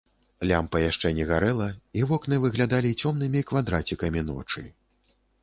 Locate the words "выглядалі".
2.47-2.95